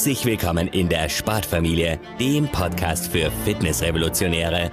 Herzlich 0.00 0.24
willkommen 0.24 0.68
in 0.68 0.88
der 0.88 1.10
Sportfamilie, 1.10 2.00
dem 2.18 2.48
Podcast 2.48 3.12
für 3.12 3.30
Fitnessrevolutionäre. 3.44 4.72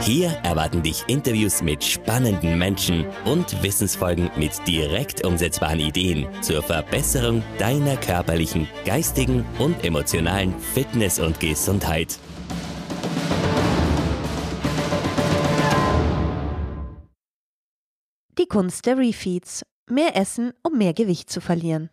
Hier 0.00 0.30
erwarten 0.42 0.82
dich 0.82 1.04
Interviews 1.06 1.62
mit 1.62 1.84
spannenden 1.84 2.58
Menschen 2.58 3.06
und 3.26 3.62
Wissensfolgen 3.62 4.28
mit 4.36 4.50
direkt 4.66 5.24
umsetzbaren 5.24 5.78
Ideen 5.78 6.26
zur 6.42 6.64
Verbesserung 6.64 7.44
deiner 7.60 7.96
körperlichen, 7.96 8.66
geistigen 8.84 9.46
und 9.60 9.84
emotionalen 9.84 10.52
Fitness 10.58 11.20
und 11.20 11.38
Gesundheit. 11.38 12.18
Die 18.36 18.46
Kunst 18.48 18.84
der 18.86 18.98
Refeeds. 18.98 19.64
Mehr 19.88 20.16
essen, 20.16 20.52
um 20.64 20.76
mehr 20.76 20.92
Gewicht 20.92 21.30
zu 21.30 21.40
verlieren. 21.40 21.88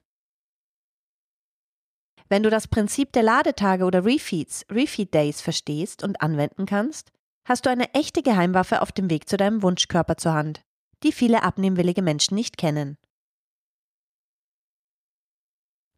Wenn 2.33 2.41
du 2.41 2.49
das 2.49 2.67
Prinzip 2.67 3.13
der 3.13 3.21
Ladetage 3.21 3.85
oder 3.85 4.05
Refeeds, 4.05 4.65
Refeed 4.67 5.13
Days 5.13 5.39
verstehst 5.39 6.01
und 6.01 6.19
anwenden 6.19 6.65
kannst, 6.65 7.11
hast 7.45 7.63
du 7.63 7.69
eine 7.69 7.93
echte 7.93 8.23
Geheimwaffe 8.23 8.81
auf 8.81 8.91
dem 8.91 9.11
Weg 9.11 9.29
zu 9.29 9.37
deinem 9.37 9.61
Wunschkörper 9.61 10.17
zur 10.17 10.33
Hand, 10.33 10.65
die 11.03 11.11
viele 11.11 11.43
abnehmwillige 11.43 12.01
Menschen 12.01 12.33
nicht 12.33 12.57
kennen. 12.57 12.97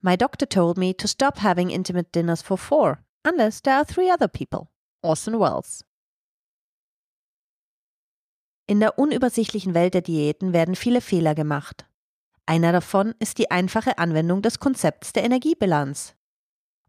My 0.02 0.18
doctor 0.18 0.50
told 0.50 0.78
me 0.78 0.94
to 0.98 1.08
stop 1.08 1.42
having 1.42 1.70
intimate 1.70 2.10
dinners 2.14 2.42
for 2.42 2.58
four, 2.58 3.00
unless 3.26 3.62
there 3.62 3.78
are 3.78 3.86
three 3.86 4.12
other 4.12 4.28
people. 4.28 4.68
Orson 5.04 5.40
Welles. 5.40 5.86
In 8.68 8.82
der 8.82 9.00
unübersichtlichen 9.00 9.74
Welt 9.74 9.94
der 9.94 10.02
Diäten 10.02 10.52
werden 10.52 10.76
viele 10.76 11.00
Fehler 11.00 11.34
gemacht. 11.34 11.86
Einer 12.46 12.74
davon 12.74 13.16
ist 13.20 13.38
die 13.38 13.52
einfache 13.52 13.98
Anwendung 14.00 14.42
des 14.42 14.60
Konzepts 14.60 15.14
der 15.14 15.24
Energiebilanz 15.24 16.14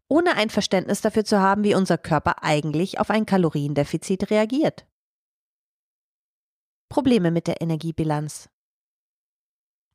ohne 0.09 0.35
ein 0.35 0.49
Verständnis 0.49 1.01
dafür 1.01 1.25
zu 1.25 1.39
haben, 1.39 1.63
wie 1.63 1.75
unser 1.75 1.97
Körper 1.97 2.43
eigentlich 2.43 2.99
auf 2.99 3.09
ein 3.09 3.25
Kaloriendefizit 3.25 4.29
reagiert. 4.29 4.85
Probleme 6.89 7.31
mit 7.31 7.47
der 7.47 7.61
Energiebilanz. 7.61 8.49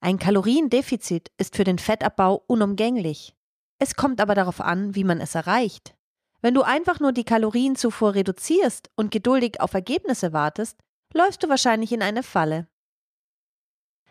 Ein 0.00 0.18
Kaloriendefizit 0.18 1.30
ist 1.38 1.56
für 1.56 1.64
den 1.64 1.78
Fettabbau 1.78 2.42
unumgänglich. 2.46 3.34
Es 3.78 3.94
kommt 3.94 4.20
aber 4.20 4.34
darauf 4.34 4.60
an, 4.60 4.94
wie 4.94 5.04
man 5.04 5.20
es 5.20 5.34
erreicht. 5.34 5.96
Wenn 6.40 6.54
du 6.54 6.62
einfach 6.62 6.98
nur 7.00 7.12
die 7.12 7.24
Kalorienzufuhr 7.24 8.14
reduzierst 8.14 8.90
und 8.96 9.12
geduldig 9.12 9.60
auf 9.60 9.74
Ergebnisse 9.74 10.32
wartest, 10.32 10.78
läufst 11.14 11.42
du 11.42 11.48
wahrscheinlich 11.48 11.92
in 11.92 12.02
eine 12.02 12.22
Falle. 12.22 12.68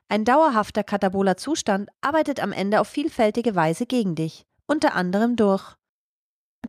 Ein 0.08 0.26
dauerhafter 0.26 0.84
kataboler 0.84 1.38
Zustand 1.38 1.90
arbeitet 2.02 2.40
am 2.42 2.52
Ende 2.52 2.80
auf 2.80 2.88
vielfältige 2.88 3.56
Weise 3.56 3.86
gegen 3.86 4.16
dich, 4.16 4.46
unter 4.66 4.96
anderem 4.96 5.36
durch 5.36 5.76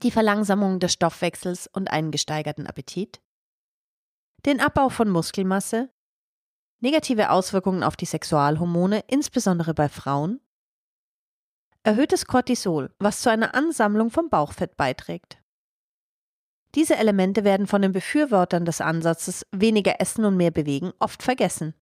die 0.02 0.10
Verlangsamung 0.10 0.80
des 0.80 0.92
Stoffwechsels 0.92 1.68
und 1.68 1.90
einen 1.90 2.10
gesteigerten 2.10 2.66
Appetit, 2.66 3.22
den 4.44 4.60
Abbau 4.60 4.88
von 4.88 5.08
Muskelmasse, 5.08 5.90
negative 6.80 7.30
Auswirkungen 7.30 7.82
auf 7.82 7.96
die 7.96 8.06
Sexualhormone, 8.06 9.04
insbesondere 9.06 9.74
bei 9.74 9.88
Frauen, 9.88 10.40
erhöhtes 11.84 12.26
Cortisol, 12.26 12.94
was 12.98 13.20
zu 13.20 13.30
einer 13.30 13.54
Ansammlung 13.54 14.10
von 14.10 14.28
Bauchfett 14.28 14.76
beiträgt. 14.76 15.38
Diese 16.74 16.96
Elemente 16.96 17.44
werden 17.44 17.66
von 17.66 17.82
den 17.82 17.92
Befürwortern 17.92 18.64
des 18.64 18.80
Ansatzes 18.80 19.46
weniger 19.52 20.00
essen 20.00 20.24
und 20.24 20.36
mehr 20.36 20.50
bewegen 20.50 20.92
oft 20.98 21.22
vergessen. 21.22 21.74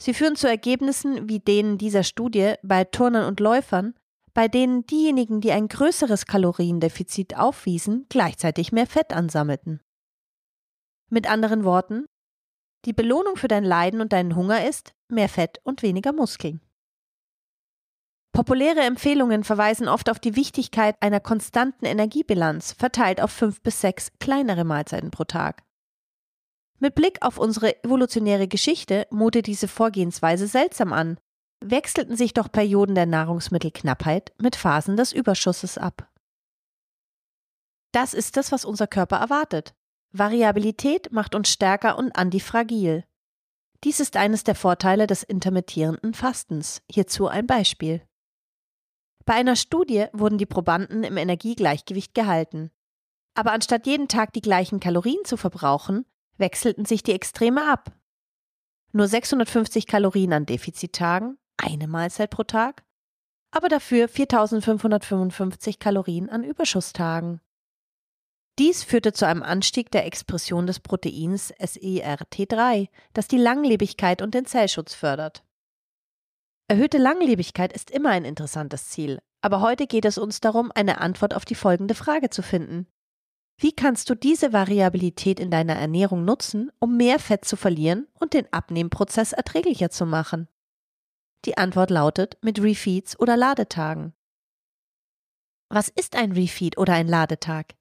Sie 0.00 0.14
führen 0.14 0.36
zu 0.36 0.48
Ergebnissen 0.48 1.28
wie 1.28 1.40
denen 1.40 1.78
dieser 1.78 2.04
Studie 2.04 2.54
bei 2.62 2.84
Turnern 2.84 3.26
und 3.26 3.40
Läufern, 3.40 3.94
bei 4.34 4.48
denen 4.48 4.84
diejenigen, 4.86 5.40
die 5.40 5.52
ein 5.52 5.68
größeres 5.68 6.26
Kaloriendefizit 6.26 7.36
aufwiesen, 7.36 8.06
gleichzeitig 8.08 8.72
mehr 8.72 8.86
Fett 8.86 9.12
ansammelten. 9.12 9.80
Mit 11.08 11.30
anderen 11.30 11.64
Worten, 11.64 12.06
die 12.84 12.92
Belohnung 12.92 13.36
für 13.36 13.48
dein 13.48 13.64
Leiden 13.64 14.00
und 14.00 14.12
deinen 14.12 14.34
Hunger 14.34 14.68
ist 14.68 14.94
mehr 15.08 15.28
Fett 15.28 15.60
und 15.62 15.82
weniger 15.82 16.12
Muskeln. 16.12 16.60
Populäre 18.32 18.80
Empfehlungen 18.80 19.44
verweisen 19.44 19.86
oft 19.86 20.10
auf 20.10 20.18
die 20.18 20.34
Wichtigkeit 20.34 20.96
einer 21.00 21.20
konstanten 21.20 21.86
Energiebilanz, 21.86 22.72
verteilt 22.72 23.20
auf 23.20 23.30
fünf 23.30 23.62
bis 23.62 23.80
sechs 23.80 24.10
kleinere 24.18 24.64
Mahlzeiten 24.64 25.12
pro 25.12 25.22
Tag. 25.22 25.62
Mit 26.80 26.96
Blick 26.96 27.22
auf 27.22 27.38
unsere 27.38 27.82
evolutionäre 27.84 28.48
Geschichte 28.48 29.06
mute 29.10 29.40
diese 29.42 29.68
Vorgehensweise 29.68 30.48
seltsam 30.48 30.92
an, 30.92 31.18
wechselten 31.60 32.16
sich 32.16 32.34
doch 32.34 32.50
Perioden 32.50 32.94
der 32.94 33.06
Nahrungsmittelknappheit 33.06 34.32
mit 34.38 34.56
Phasen 34.56 34.96
des 34.96 35.12
Überschusses 35.12 35.78
ab. 35.78 36.10
Das 37.92 38.12
ist 38.12 38.36
es, 38.36 38.50
was 38.52 38.64
unser 38.64 38.86
Körper 38.86 39.16
erwartet. 39.16 39.74
Variabilität 40.12 41.12
macht 41.12 41.34
uns 41.34 41.48
stärker 41.48 41.96
und 41.98 42.16
antifragil. 42.16 43.04
Dies 43.84 44.00
ist 44.00 44.16
eines 44.16 44.44
der 44.44 44.54
Vorteile 44.54 45.06
des 45.06 45.22
intermittierenden 45.22 46.14
Fastens. 46.14 46.82
Hierzu 46.90 47.28
ein 47.28 47.46
Beispiel. 47.46 48.02
Bei 49.24 49.34
einer 49.34 49.56
Studie 49.56 50.06
wurden 50.12 50.38
die 50.38 50.46
Probanden 50.46 51.04
im 51.04 51.16
Energiegleichgewicht 51.16 52.14
gehalten. 52.14 52.70
Aber 53.34 53.52
anstatt 53.52 53.86
jeden 53.86 54.08
Tag 54.08 54.32
die 54.32 54.40
gleichen 54.40 54.80
Kalorien 54.80 55.24
zu 55.24 55.36
verbrauchen, 55.36 56.04
wechselten 56.36 56.84
sich 56.84 57.02
die 57.02 57.12
Extreme 57.12 57.70
ab. 57.70 57.92
Nur 58.92 59.08
650 59.08 59.86
Kalorien 59.86 60.32
an 60.32 60.46
Defizittagen 60.46 61.38
eine 61.56 61.88
Mahlzeit 61.88 62.30
pro 62.30 62.42
Tag, 62.44 62.84
aber 63.50 63.68
dafür 63.68 64.08
4555 64.08 65.78
Kalorien 65.78 66.28
an 66.28 66.44
Überschusstagen. 66.44 67.40
Dies 68.58 68.84
führte 68.84 69.12
zu 69.12 69.26
einem 69.26 69.42
Anstieg 69.42 69.90
der 69.90 70.06
Expression 70.06 70.66
des 70.66 70.78
Proteins 70.78 71.52
SERT3, 71.54 72.88
das 73.12 73.26
die 73.26 73.38
Langlebigkeit 73.38 74.22
und 74.22 74.34
den 74.34 74.46
Zellschutz 74.46 74.94
fördert. 74.94 75.44
Erhöhte 76.68 76.98
Langlebigkeit 76.98 77.72
ist 77.72 77.90
immer 77.90 78.10
ein 78.10 78.24
interessantes 78.24 78.88
Ziel, 78.88 79.20
aber 79.42 79.60
heute 79.60 79.86
geht 79.86 80.04
es 80.04 80.18
uns 80.18 80.40
darum, 80.40 80.72
eine 80.74 81.00
Antwort 81.00 81.34
auf 81.34 81.44
die 81.44 81.56
folgende 81.56 81.94
Frage 81.94 82.30
zu 82.30 82.42
finden. 82.42 82.86
Wie 83.58 83.72
kannst 83.72 84.08
du 84.10 84.14
diese 84.14 84.52
Variabilität 84.52 85.38
in 85.38 85.50
deiner 85.50 85.74
Ernährung 85.74 86.24
nutzen, 86.24 86.70
um 86.80 86.96
mehr 86.96 87.18
Fett 87.18 87.44
zu 87.44 87.56
verlieren 87.56 88.08
und 88.18 88.34
den 88.34 88.52
Abnehmprozess 88.52 89.32
erträglicher 89.32 89.90
zu 89.90 90.06
machen? 90.06 90.48
Die 91.44 91.58
Antwort 91.58 91.90
lautet 91.90 92.38
mit 92.42 92.60
Refeeds 92.60 93.18
oder 93.18 93.36
Ladetagen. 93.36 94.14
Was 95.68 95.88
ist 95.88 96.16
ein 96.16 96.32
Refeed 96.32 96.78
oder 96.78 96.94
ein 96.94 97.08
Ladetag? 97.08 97.74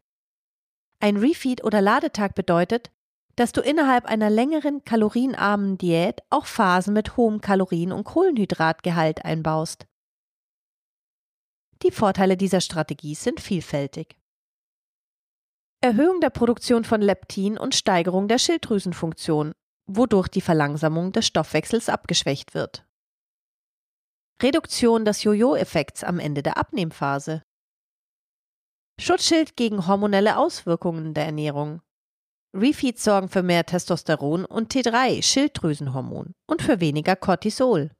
Ein 0.99 1.17
Refeed 1.17 1.63
oder 1.63 1.81
Ladetag 1.81 2.33
bedeutet, 2.33 2.91
dass 3.35 3.51
du 3.51 3.61
innerhalb 3.61 4.05
einer 4.05 4.29
längeren 4.29 4.83
kalorienarmen 4.83 5.77
Diät 5.77 6.21
auch 6.29 6.45
Phasen 6.45 6.93
mit 6.93 7.17
hohem 7.17 7.41
Kalorien- 7.41 7.91
und 7.91 8.03
Kohlenhydratgehalt 8.03 9.25
einbaust. 9.25 9.87
Die 11.81 11.91
Vorteile 11.91 12.37
dieser 12.37 12.61
Strategie 12.61 13.15
sind 13.15 13.39
vielfältig. 13.39 14.17
Erhöhung 15.81 16.21
der 16.21 16.29
Produktion 16.29 16.85
von 16.85 17.01
Leptin 17.01 17.57
und 17.57 17.75
Steigerung 17.75 18.27
der 18.27 18.37
Schilddrüsenfunktion, 18.37 19.51
wodurch 19.85 20.29
die 20.29 20.41
Verlangsamung 20.41 21.11
des 21.11 21.27
Stoffwechsels 21.27 21.89
abgeschwächt 21.89 22.53
wird. 22.53 22.85
Reduktion 24.41 25.05
des 25.05 25.23
Jojo-Effekts 25.23 26.03
am 26.03 26.19
Ende 26.19 26.43
der 26.43 26.57
Abnehmphase. 26.57 27.43
Schutzschild 28.99 29.55
gegen 29.55 29.87
hormonelle 29.87 30.37
Auswirkungen 30.37 31.13
der 31.13 31.25
Ernährung. 31.25 31.81
Refeeds 32.55 33.03
sorgen 33.03 33.29
für 33.29 33.41
mehr 33.41 33.65
Testosteron 33.65 34.45
und 34.45 34.71
T3, 34.73 35.23
Schilddrüsenhormon, 35.23 36.33
und 36.47 36.61
für 36.61 36.79
weniger 36.79 37.15
Cortisol. 37.15 37.91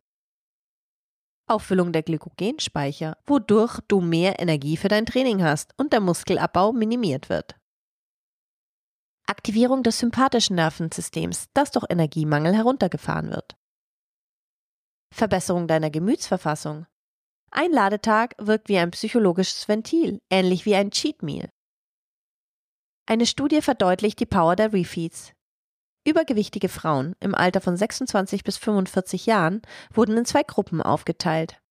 Auffüllung 1.48 1.92
der 1.92 2.04
Glykogenspeicher, 2.04 3.18
wodurch 3.26 3.80
du 3.88 4.00
mehr 4.00 4.40
Energie 4.40 4.78
für 4.78 4.88
dein 4.88 5.06
Training 5.06 5.44
hast 5.44 5.74
und 5.78 5.92
der 5.92 6.00
Muskelabbau 6.00 6.72
minimiert 6.72 7.30
wird. 7.30 7.56
Aktivierung 9.28 9.84
des 9.84 10.00
sympathischen 10.00 10.56
Nervensystems, 10.56 11.48
das 11.54 11.72
durch 11.72 11.86
Energiemangel 11.90 12.54
heruntergefahren 12.54 13.32
wird. 13.32 13.58
Verbesserung 15.14 15.68
deiner 15.68 15.90
Gemütsverfassung. 15.90 16.86
Ein 17.52 17.72
Ladetag 17.72 18.32
wirkt 18.40 18.68
wie 18.68 18.80
ein 18.80 18.92
psychologisches 18.92 19.68
Ventil, 19.68 20.20
ähnlich 20.32 20.66
wie 20.66 20.76
ein 20.76 20.92
Cheat 20.92 21.22
Meal. 21.22 21.50
Eine 23.06 23.26
Studie 23.26 23.62
verdeutlicht 23.62 24.20
die 24.20 24.26
Power 24.26 24.56
der 24.56 24.74
Refeeds. 24.74 25.34
Übergewichtige 26.06 26.68
Frauen 26.68 27.16
im 27.20 27.36
Alter 27.36 27.62
von 27.62 27.78
26 27.78 28.44
bis 28.44 28.58
45 28.58 29.26
Jahren 29.26 29.62
wurden 29.94 30.18
in 30.18 30.26
zwei 30.26 30.44
Gruppen 30.44 30.82
aufgeteilt. 30.82 31.62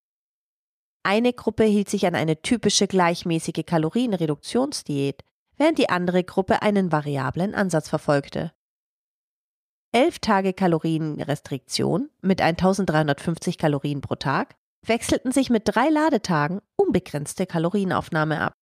Eine 1.03 1.33
Gruppe 1.33 1.65
hielt 1.65 1.89
sich 1.89 2.07
an 2.07 2.15
eine 2.15 2.41
typische 2.41 2.87
gleichmäßige 2.87 3.65
Kalorienreduktionsdiät, 3.65 5.21
während 5.57 5.77
die 5.77 5.89
andere 5.89 6.23
Gruppe 6.23 6.61
einen 6.61 6.91
variablen 6.91 7.53
Ansatz 7.53 7.89
verfolgte. 7.89 8.53
11 9.95 10.19
Tage 10.19 10.53
Kalorienrestriktion 10.53 12.09
mit 12.23 12.41
1350 12.41 13.59
Kalorien 13.59 14.01
pro 14.01 14.15
Tag 14.15 14.55
wechselten 14.83 15.31
sich 15.31 15.51
mit 15.51 15.63
drei 15.65 15.87
Ladetagen 15.89 16.61
unbegrenzte 16.75 17.45
Kalorienaufnahme 17.45 18.41
ab. 18.41 18.53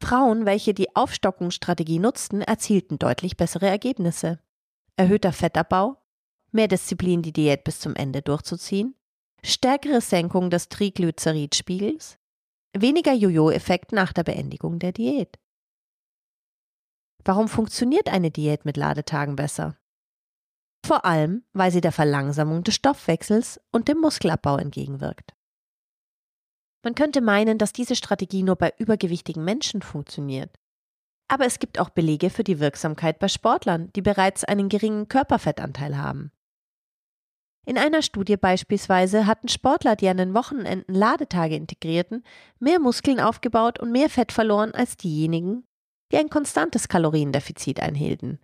Frauen, 0.00 0.46
welche 0.46 0.72
die 0.72 0.94
Aufstockungsstrategie 0.94 1.98
nutzten, 1.98 2.42
erzielten 2.42 3.00
deutlich 3.00 3.36
bessere 3.36 3.66
Ergebnisse. 3.66 4.38
Erhöhter 4.96 5.32
Fettabbau, 5.32 5.96
mehr 6.52 6.68
Disziplin, 6.68 7.22
die 7.22 7.32
Diät 7.32 7.64
bis 7.64 7.80
zum 7.80 7.96
Ende 7.96 8.22
durchzuziehen, 8.22 8.94
stärkere 9.42 10.00
Senkung 10.00 10.48
des 10.48 10.68
Triglyceridspiegels, 10.68 12.18
weniger 12.72 13.14
Jojo-Effekt 13.14 13.90
nach 13.90 14.12
der 14.12 14.22
Beendigung 14.22 14.78
der 14.78 14.92
Diät. 14.92 15.40
Warum 17.24 17.48
funktioniert 17.48 18.08
eine 18.08 18.30
Diät 18.30 18.64
mit 18.64 18.76
Ladetagen 18.76 19.34
besser? 19.34 19.76
Vor 20.84 21.06
allem, 21.06 21.44
weil 21.54 21.70
sie 21.70 21.80
der 21.80 21.92
Verlangsamung 21.92 22.62
des 22.62 22.74
Stoffwechsels 22.74 23.58
und 23.72 23.88
dem 23.88 24.02
Muskelabbau 24.02 24.58
entgegenwirkt. 24.58 25.32
Man 26.84 26.94
könnte 26.94 27.22
meinen, 27.22 27.56
dass 27.56 27.72
diese 27.72 27.96
Strategie 27.96 28.42
nur 28.42 28.56
bei 28.56 28.70
übergewichtigen 28.76 29.42
Menschen 29.42 29.80
funktioniert. 29.80 30.54
Aber 31.26 31.46
es 31.46 31.58
gibt 31.58 31.80
auch 31.80 31.88
Belege 31.88 32.28
für 32.28 32.44
die 32.44 32.60
Wirksamkeit 32.60 33.18
bei 33.18 33.28
Sportlern, 33.28 33.90
die 33.96 34.02
bereits 34.02 34.44
einen 34.44 34.68
geringen 34.68 35.08
Körperfettanteil 35.08 35.96
haben. 35.96 36.32
In 37.64 37.78
einer 37.78 38.02
Studie 38.02 38.36
beispielsweise 38.36 39.26
hatten 39.26 39.48
Sportler, 39.48 39.96
die 39.96 40.10
an 40.10 40.18
den 40.18 40.34
Wochenenden 40.34 40.94
Ladetage 40.94 41.56
integrierten, 41.56 42.24
mehr 42.58 42.78
Muskeln 42.78 43.20
aufgebaut 43.20 43.80
und 43.80 43.90
mehr 43.90 44.10
Fett 44.10 44.32
verloren 44.32 44.74
als 44.74 44.98
diejenigen, 44.98 45.64
die 46.12 46.18
ein 46.18 46.28
konstantes 46.28 46.88
Kaloriendefizit 46.88 47.80
einhielten. 47.80 48.38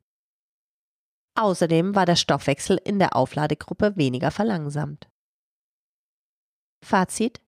Außerdem 1.34 1.94
war 1.94 2.06
der 2.06 2.16
Stoffwechsel 2.16 2.80
in 2.84 2.98
der 2.98 3.16
Aufladegruppe 3.16 3.96
weniger 3.96 4.30
verlangsamt. 4.30 5.08
Fazit 6.84 7.40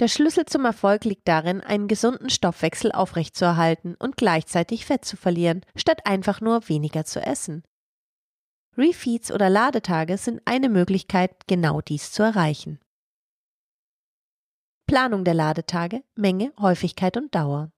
Der 0.00 0.08
Schlüssel 0.08 0.46
zum 0.46 0.64
Erfolg 0.64 1.04
liegt 1.04 1.28
darin, 1.28 1.60
einen 1.60 1.88
gesunden 1.88 2.30
Stoffwechsel 2.30 2.92
aufrechtzuerhalten 2.92 3.94
und 3.96 4.16
gleichzeitig 4.16 4.86
Fett 4.86 5.04
zu 5.04 5.16
verlieren, 5.16 5.64
statt 5.74 6.06
einfach 6.06 6.40
nur 6.40 6.68
weniger 6.68 7.04
zu 7.04 7.20
essen. 7.20 7.64
Refeeds 8.76 9.32
oder 9.32 9.48
Ladetage 9.48 10.18
sind 10.18 10.42
eine 10.44 10.68
Möglichkeit, 10.68 11.46
genau 11.46 11.80
dies 11.80 12.12
zu 12.12 12.22
erreichen. 12.22 12.78
Planung 14.86 15.24
der 15.24 15.34
Ladetage, 15.34 16.04
Menge, 16.14 16.52
Häufigkeit 16.60 17.16
und 17.16 17.34
Dauer. 17.34 17.72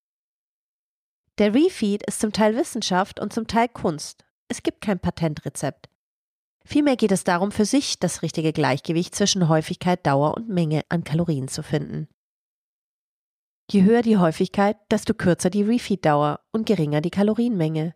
Der 1.38 1.54
Refeed 1.54 2.02
ist 2.02 2.20
zum 2.20 2.32
Teil 2.32 2.56
Wissenschaft 2.56 3.20
und 3.20 3.32
zum 3.32 3.46
Teil 3.46 3.68
Kunst. 3.68 4.27
Es 4.48 4.62
gibt 4.62 4.80
kein 4.80 4.98
Patentrezept. 4.98 5.88
Vielmehr 6.64 6.96
geht 6.96 7.12
es 7.12 7.24
darum, 7.24 7.52
für 7.52 7.64
sich 7.64 7.98
das 7.98 8.22
richtige 8.22 8.52
Gleichgewicht 8.52 9.14
zwischen 9.14 9.48
Häufigkeit, 9.48 10.06
Dauer 10.06 10.34
und 10.34 10.48
Menge 10.48 10.82
an 10.88 11.04
Kalorien 11.04 11.48
zu 11.48 11.62
finden. 11.62 12.08
Je 13.70 13.82
höher 13.82 14.02
die 14.02 14.16
Häufigkeit, 14.16 14.78
desto 14.90 15.12
kürzer 15.12 15.50
die 15.50 15.62
Refeed-Dauer 15.62 16.40
und 16.52 16.66
geringer 16.66 17.02
die 17.02 17.10
Kalorienmenge. 17.10 17.94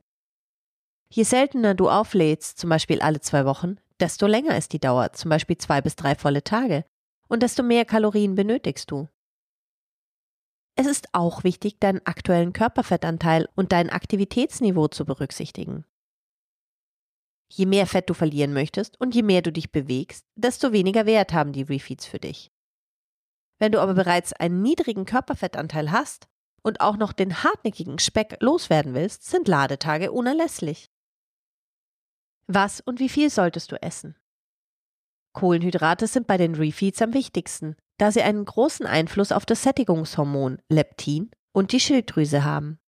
Je 1.09 1.23
seltener 1.25 1.75
du 1.75 1.89
auflädst, 1.89 2.59
zum 2.59 2.71
Beispiel 2.71 3.01
alle 3.01 3.21
zwei 3.21 3.45
Wochen, 3.47 3.77
desto 4.01 4.27
länger 4.27 4.57
ist 4.57 4.73
die 4.73 4.81
Dauer, 4.81 5.13
zum 5.13 5.31
Beispiel 5.31 5.57
zwei 5.57 5.81
bis 5.81 5.97
drei 5.97 6.15
volle 6.15 6.45
Tage, 6.45 6.85
und 7.29 7.43
desto 7.43 7.63
mehr 7.63 7.87
Kalorien 7.87 8.35
benötigst 8.35 8.91
du. 8.91 9.09
Es 10.75 10.87
ist 10.87 11.09
auch 11.13 11.45
wichtig, 11.45 11.81
deinen 11.81 12.05
aktuellen 12.07 12.53
Körperfettanteil 12.53 13.49
und 13.55 13.73
dein 13.73 13.91
Aktivitätsniveau 13.91 14.89
zu 14.89 15.05
berücksichtigen. 15.05 15.85
Je 17.55 17.67
mehr 17.67 17.87
Fett 17.87 18.09
du 18.09 18.15
verlieren 18.15 18.55
möchtest 18.55 18.99
und 18.99 19.15
je 19.15 19.23
mehr 19.23 19.43
du 19.43 19.53
dich 19.53 19.73
bewegst, 19.73 20.25
desto 20.37 20.73
weniger 20.73 21.05
Wert 21.05 21.35
haben 21.35 21.53
die 21.53 21.65
Refeeds 21.65 22.07
für 22.07 22.19
dich. 22.19 22.51
Wenn 23.59 23.73
du 23.73 23.81
aber 23.81 23.93
bereits 23.93 24.33
einen 24.33 24.63
niedrigen 24.63 25.05
Körperfettanteil 25.05 25.93
hast 25.93 26.29
und 26.63 26.81
auch 26.81 26.97
noch 26.97 27.13
den 27.13 27.43
hartnäckigen 27.43 27.99
Speck 27.99 28.39
loswerden 28.41 28.95
willst, 28.95 29.25
sind 29.25 29.49
Ladetage 29.49 30.13
unerlässlich. 30.13 30.91
Was 32.47 32.81
und 32.81 33.01
wie 33.01 33.11
viel 33.11 33.29
solltest 33.29 33.71
du 33.71 33.83
essen? 33.83 34.17
Kohlenhydrate 35.35 36.07
sind 36.07 36.27
bei 36.27 36.39
den 36.39 36.55
Refeeds 36.55 37.03
am 37.03 37.13
wichtigsten, 37.13 37.77
da 37.99 38.11
sie 38.11 38.23
einen 38.23 38.47
großen 38.47 38.87
Einfluss 38.87 39.31
auf 39.31 39.45
das 39.45 39.63
Sättigungshormon 39.63 40.63
Leptin 40.71 41.31
und 41.53 41.73
die 41.73 41.81
Schilddrüse 41.81 42.45
haben. 42.45 42.79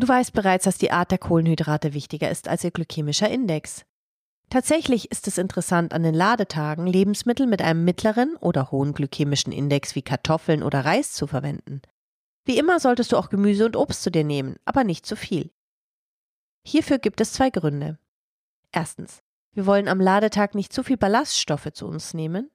Du 0.00 0.08
weißt 0.08 0.32
bereits, 0.32 0.64
dass 0.64 0.78
die 0.78 0.92
Art 0.92 1.10
der 1.10 1.18
Kohlenhydrate 1.18 1.92
wichtiger 1.92 2.30
ist 2.30 2.48
als 2.48 2.64
ihr 2.64 2.70
glykämischer 2.70 3.28
Index. 3.28 3.84
Tatsächlich 4.48 5.10
ist 5.10 5.28
es 5.28 5.36
interessant, 5.36 5.92
an 5.92 6.02
den 6.02 6.14
Ladetagen 6.14 6.86
Lebensmittel 6.86 7.46
mit 7.46 7.60
einem 7.60 7.84
mittleren 7.84 8.34
oder 8.36 8.70
hohen 8.70 8.94
glykämischen 8.94 9.52
Index 9.52 9.94
wie 9.94 10.00
Kartoffeln 10.00 10.62
oder 10.62 10.86
Reis 10.86 11.12
zu 11.12 11.26
verwenden. 11.26 11.82
Wie 12.46 12.56
immer 12.56 12.80
solltest 12.80 13.12
du 13.12 13.18
auch 13.18 13.28
Gemüse 13.28 13.66
und 13.66 13.76
Obst 13.76 14.02
zu 14.02 14.10
dir 14.10 14.24
nehmen, 14.24 14.56
aber 14.64 14.84
nicht 14.84 15.04
zu 15.04 15.16
viel. 15.16 15.52
Hierfür 16.66 16.98
gibt 16.98 17.20
es 17.20 17.34
zwei 17.34 17.50
Gründe. 17.50 17.98
Erstens, 18.72 19.22
wir 19.52 19.66
wollen 19.66 19.86
am 19.86 20.00
Ladetag 20.00 20.54
nicht 20.54 20.72
zu 20.72 20.82
viel 20.82 20.96
Ballaststoffe 20.96 21.72
zu 21.74 21.86
uns 21.86 22.14
nehmen. 22.14 22.50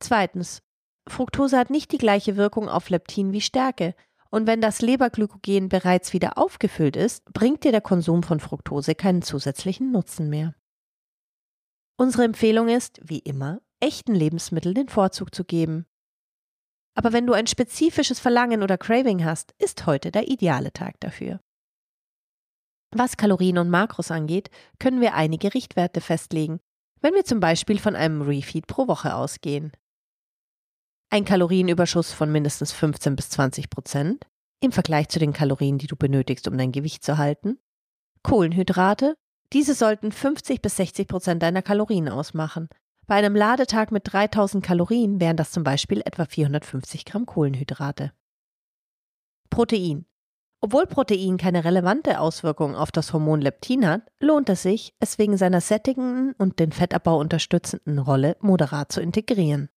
Zweitens, 0.00 0.62
Fructose 1.08 1.56
hat 1.56 1.70
nicht 1.70 1.92
die 1.92 1.98
gleiche 1.98 2.36
Wirkung 2.36 2.68
auf 2.68 2.90
Leptin 2.90 3.32
wie 3.32 3.40
Stärke, 3.40 3.94
und 4.34 4.48
wenn 4.48 4.60
das 4.60 4.82
Leberglykogen 4.82 5.68
bereits 5.68 6.12
wieder 6.12 6.38
aufgefüllt 6.38 6.96
ist, 6.96 7.24
bringt 7.32 7.62
dir 7.62 7.70
der 7.70 7.80
Konsum 7.80 8.24
von 8.24 8.40
Fructose 8.40 8.96
keinen 8.96 9.22
zusätzlichen 9.22 9.92
Nutzen 9.92 10.28
mehr. 10.28 10.56
Unsere 11.96 12.24
Empfehlung 12.24 12.68
ist, 12.68 13.00
wie 13.04 13.20
immer, 13.20 13.60
echten 13.78 14.12
Lebensmitteln 14.12 14.74
den 14.74 14.88
Vorzug 14.88 15.32
zu 15.32 15.44
geben. 15.44 15.86
Aber 16.96 17.12
wenn 17.12 17.28
du 17.28 17.32
ein 17.32 17.46
spezifisches 17.46 18.18
Verlangen 18.18 18.64
oder 18.64 18.76
Craving 18.76 19.24
hast, 19.24 19.54
ist 19.58 19.86
heute 19.86 20.10
der 20.10 20.26
ideale 20.26 20.72
Tag 20.72 20.98
dafür. 20.98 21.38
Was 22.90 23.16
Kalorien 23.16 23.58
und 23.58 23.70
Makros 23.70 24.10
angeht, 24.10 24.50
können 24.80 25.00
wir 25.00 25.14
einige 25.14 25.54
Richtwerte 25.54 26.00
festlegen, 26.00 26.58
wenn 27.00 27.14
wir 27.14 27.24
zum 27.24 27.38
Beispiel 27.38 27.78
von 27.78 27.94
einem 27.94 28.20
Refeed 28.20 28.66
pro 28.66 28.88
Woche 28.88 29.14
ausgehen 29.14 29.70
ein 31.14 31.24
Kalorienüberschuss 31.24 32.12
von 32.12 32.32
mindestens 32.32 32.72
15 32.72 33.14
bis 33.14 33.30
20 33.30 33.70
Prozent 33.70 34.26
im 34.58 34.72
Vergleich 34.72 35.08
zu 35.10 35.20
den 35.20 35.32
Kalorien, 35.32 35.78
die 35.78 35.86
du 35.86 35.94
benötigst, 35.94 36.48
um 36.48 36.58
dein 36.58 36.72
Gewicht 36.72 37.04
zu 37.04 37.18
halten. 37.18 37.60
Kohlenhydrate, 38.24 39.14
diese 39.52 39.74
sollten 39.74 40.10
50 40.10 40.60
bis 40.60 40.74
60 40.74 41.06
Prozent 41.06 41.40
deiner 41.40 41.62
Kalorien 41.62 42.08
ausmachen. 42.08 42.68
Bei 43.06 43.14
einem 43.14 43.36
Ladetag 43.36 43.92
mit 43.92 44.12
3000 44.12 44.64
Kalorien 44.66 45.20
wären 45.20 45.36
das 45.36 45.52
zum 45.52 45.62
Beispiel 45.62 46.02
etwa 46.04 46.24
450 46.24 47.04
Gramm 47.04 47.26
Kohlenhydrate. 47.26 48.10
Protein. 49.50 50.06
Obwohl 50.60 50.86
Protein 50.86 51.36
keine 51.36 51.64
relevante 51.64 52.18
Auswirkung 52.18 52.74
auf 52.74 52.90
das 52.90 53.12
Hormon 53.12 53.40
Leptin 53.40 53.86
hat, 53.86 54.02
lohnt 54.18 54.48
es 54.48 54.62
sich, 54.62 54.96
es 54.98 55.16
wegen 55.20 55.36
seiner 55.36 55.60
sättigenden 55.60 56.32
und 56.38 56.58
den 56.58 56.72
Fettabbau 56.72 57.20
unterstützenden 57.20 58.00
Rolle 58.00 58.36
moderat 58.40 58.90
zu 58.90 59.00
integrieren. 59.00 59.68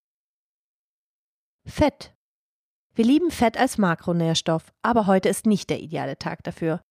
Fett. 1.68 2.16
Wir 2.96 3.06
lieben 3.06 3.30
Fett 3.30 3.58
als 3.58 3.78
Makronährstoff, 3.78 4.74
aber 4.82 5.06
heute 5.06 5.30
ist 5.30 5.46
nicht 5.46 5.70
der 5.70 5.80
ideale 5.80 6.18
Tag 6.18 6.44
dafür. 6.44 6.82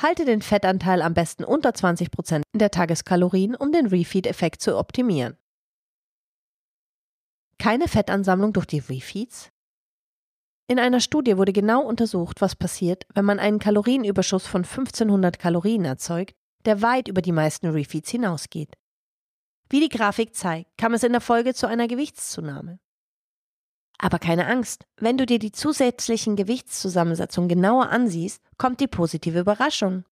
Halte 0.00 0.24
den 0.24 0.42
Fettanteil 0.42 1.02
am 1.02 1.14
besten 1.14 1.44
unter 1.44 1.74
20 1.74 2.10
Prozent 2.10 2.44
der 2.54 2.70
Tageskalorien, 2.70 3.54
um 3.54 3.72
den 3.72 3.86
Refeed-Effekt 3.86 4.62
zu 4.62 4.78
optimieren. 4.78 5.36
Keine 7.58 7.88
Fettansammlung 7.88 8.52
durch 8.52 8.66
die 8.66 8.78
Refeeds? 8.78 9.50
In 10.68 10.78
einer 10.78 11.00
Studie 11.00 11.36
wurde 11.36 11.52
genau 11.52 11.82
untersucht, 11.82 12.40
was 12.40 12.56
passiert, 12.56 13.06
wenn 13.14 13.24
man 13.24 13.38
einen 13.38 13.58
Kalorienüberschuss 13.58 14.46
von 14.46 14.64
1500 14.64 15.38
Kalorien 15.38 15.84
erzeugt, 15.84 16.34
der 16.64 16.82
weit 16.82 17.08
über 17.08 17.22
die 17.22 17.32
meisten 17.32 17.68
Refeeds 17.68 18.10
hinausgeht. 18.10 18.74
Wie 19.68 19.80
die 19.80 19.88
Grafik 19.88 20.34
zeigt, 20.34 20.76
kam 20.76 20.94
es 20.94 21.02
in 21.02 21.12
der 21.12 21.20
Folge 21.20 21.54
zu 21.54 21.66
einer 21.66 21.88
Gewichtszunahme. 21.88 22.78
Aber 23.98 24.18
keine 24.18 24.46
Angst, 24.46 24.84
wenn 24.98 25.16
du 25.16 25.24
dir 25.24 25.38
die 25.38 25.52
zusätzlichen 25.52 26.36
Gewichtszusammensetzungen 26.36 27.48
genauer 27.48 27.88
ansiehst, 27.88 28.42
kommt 28.58 28.80
die 28.80 28.88
positive 28.88 29.40
Überraschung. 29.40 30.04